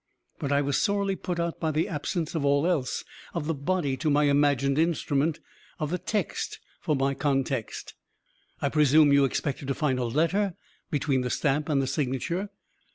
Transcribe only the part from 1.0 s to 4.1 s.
put out by the absence of all else of the body to